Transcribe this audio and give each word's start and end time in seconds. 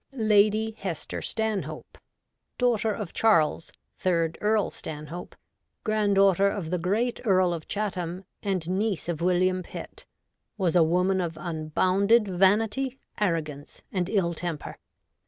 Lady 0.13 0.71
Hester 0.79 1.21
Stanhope, 1.21 1.95
daughter 2.57 2.91
of 2.91 3.13
Charles, 3.13 3.71
third 3.99 4.35
Earl. 4.41 4.71
Stanhope, 4.71 5.35
granddaughter 5.83 6.47
of 6.47 6.71
the 6.71 6.79
great 6.79 7.19
Earl 7.23 7.53
of 7.53 7.67
Chatham, 7.67 8.25
and 8.41 8.67
niece 8.67 9.07
of 9.07 9.21
William 9.21 9.61
Pitt, 9.61 10.07
was 10.57 10.75
a 10.75 10.81
woman 10.81 11.21
of 11.21 11.37
unbounded 11.39 12.27
vanity, 12.27 12.97
arrogance, 13.19 13.83
and 13.91 14.09
ill 14.09 14.33
temper. 14.33 14.77